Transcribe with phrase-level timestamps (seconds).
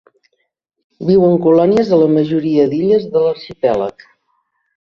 [1.09, 4.09] Viu en colònies a la majoria d'illes de l'arxipèlag.